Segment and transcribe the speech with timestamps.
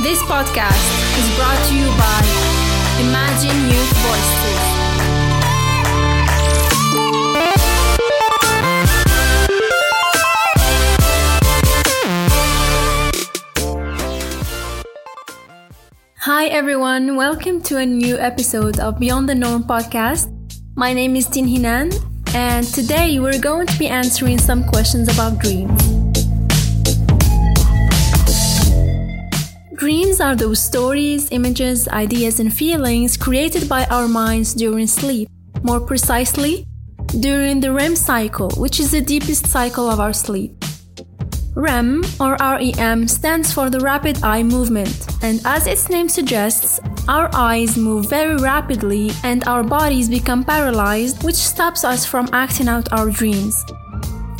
[0.00, 0.86] This podcast
[1.18, 2.22] is brought to you by
[3.02, 4.60] Imagine Youth Voices.
[16.18, 20.30] Hi everyone, welcome to a new episode of Beyond the Norm podcast.
[20.76, 21.92] My name is Tinhinane,
[22.36, 25.97] and today we're going to be answering some questions about dreams.
[29.78, 35.28] Dreams are those stories, images, ideas, and feelings created by our minds during sleep.
[35.62, 36.66] More precisely,
[37.20, 40.64] during the REM cycle, which is the deepest cycle of our sleep.
[41.54, 47.30] REM or REM stands for the rapid eye movement, and as its name suggests, our
[47.32, 52.92] eyes move very rapidly and our bodies become paralyzed, which stops us from acting out
[52.92, 53.64] our dreams.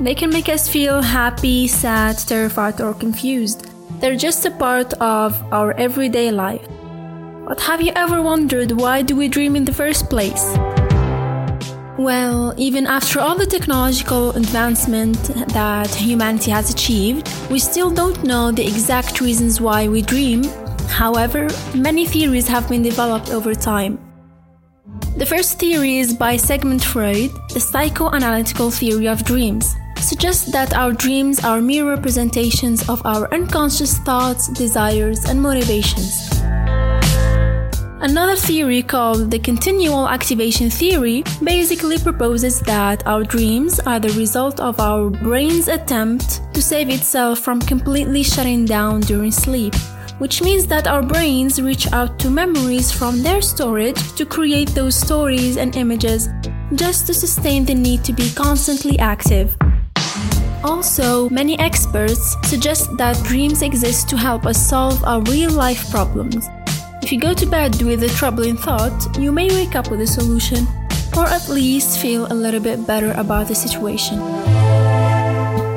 [0.00, 3.65] They can make us feel happy, sad, terrified, or confused.
[4.00, 6.66] They're just a part of our everyday life.
[7.48, 10.54] But have you ever wondered why do we dream in the first place?
[11.96, 15.16] Well, even after all the technological advancement
[15.54, 20.44] that humanity has achieved, we still don't know the exact reasons why we dream.
[20.88, 23.98] However, many theories have been developed over time.
[25.16, 30.92] The first theory is by Sigmund Freud, the psychoanalytical theory of dreams suggests that our
[30.92, 36.30] dreams are mere representations of our unconscious thoughts, desires, and motivations.
[38.00, 44.60] Another theory called the continual activation theory basically proposes that our dreams are the result
[44.60, 49.74] of our brain's attempt to save itself from completely shutting down during sleep,
[50.18, 54.94] which means that our brains reach out to memories from their storage to create those
[54.94, 56.28] stories and images
[56.74, 59.56] just to sustain the need to be constantly active.
[60.64, 66.48] Also, many experts suggest that dreams exist to help us solve our real life problems.
[67.02, 70.06] If you go to bed with a troubling thought, you may wake up with a
[70.06, 70.66] solution,
[71.16, 74.18] or at least feel a little bit better about the situation.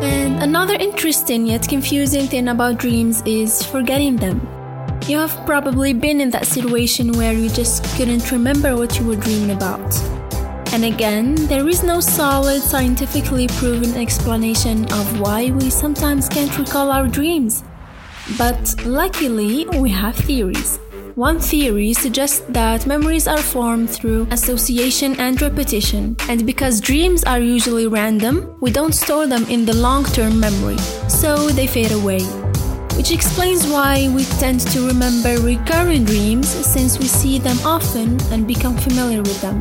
[0.02, 4.42] And another interesting yet confusing thing about dreams is forgetting them.
[5.08, 9.16] You have probably been in that situation where you just couldn't remember what you were
[9.16, 10.19] dreaming about.
[10.72, 16.92] And again, there is no solid, scientifically proven explanation of why we sometimes can't recall
[16.92, 17.64] our dreams.
[18.38, 20.80] But luckily, we have theories.
[21.16, 27.40] One theory suggests that memories are formed through association and repetition, and because dreams are
[27.40, 30.78] usually random, we don't store them in the long term memory,
[31.10, 32.22] so they fade away.
[32.96, 38.48] Which explains why we tend to remember recurring dreams since we see them often and
[38.48, 39.58] become familiar with them.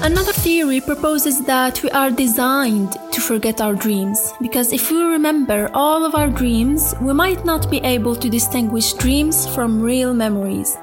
[0.00, 5.68] Another theory proposes that we are designed to forget our dreams because if we remember
[5.74, 10.78] all of our dreams, we might not be able to distinguish dreams from real memories.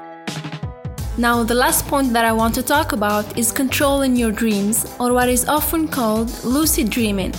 [1.16, 5.14] Now, the last point that I want to talk about is controlling your dreams, or
[5.14, 7.32] what is often called lucid dreaming.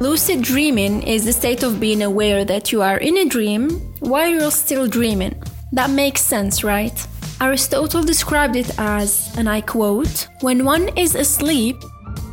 [0.00, 3.70] Lucid dreaming is the state of being aware that you are in a dream
[4.00, 5.40] while you're still dreaming.
[5.70, 6.98] That makes sense, right?
[7.40, 11.76] Aristotle described it as, and I quote, when one is asleep,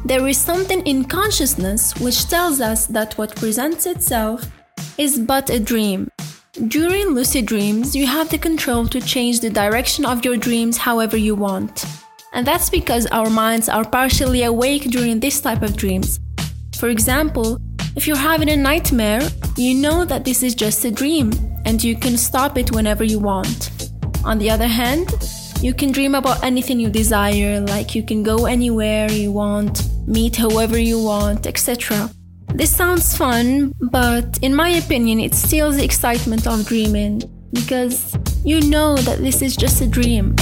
[0.04, 4.50] there is something in consciousness which tells us that what presents itself
[4.98, 6.10] is but a dream.
[6.70, 11.18] During lucid dreams, you have the control to change the direction of your dreams however
[11.18, 11.86] you want.
[12.34, 16.20] And that's because our minds are partially awake during this type of dreams.
[16.76, 17.60] For example,
[17.96, 19.22] if you're having a nightmare,
[19.56, 21.32] you know that this is just a dream
[21.66, 23.70] and you can stop it whenever you want.
[24.26, 25.14] On the other hand,
[25.62, 30.36] you can dream about anything you desire, like you can go anywhere you want, meet
[30.36, 32.10] whoever you want, etc.
[32.48, 37.22] This sounds fun, but in my opinion, it steals the excitement of dreaming
[37.54, 40.36] because you know that this is just a dream.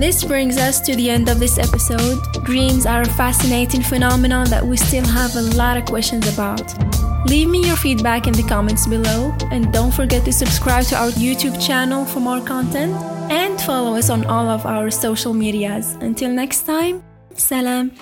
[0.00, 2.18] This brings us to the end of this episode.
[2.42, 6.91] Dreams are a fascinating phenomenon that we still have a lot of questions about.
[7.26, 11.10] Leave me your feedback in the comments below, and don't forget to subscribe to our
[11.10, 12.92] YouTube channel for more content
[13.30, 15.94] and follow us on all of our social medias.
[16.00, 17.02] Until next time,
[17.34, 17.92] salam.